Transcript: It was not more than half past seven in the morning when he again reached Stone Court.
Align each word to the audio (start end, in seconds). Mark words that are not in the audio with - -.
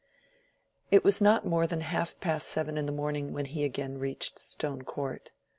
It 0.89 1.03
was 1.03 1.21
not 1.21 1.45
more 1.45 1.67
than 1.67 1.81
half 1.81 2.19
past 2.19 2.47
seven 2.47 2.75
in 2.75 2.87
the 2.87 2.91
morning 2.91 3.33
when 3.33 3.45
he 3.45 3.63
again 3.63 3.99
reached 3.99 4.39
Stone 4.39 4.81
Court. 4.81 5.29